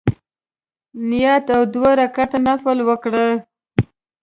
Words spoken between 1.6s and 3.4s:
دوه رکعته نفل وکړي.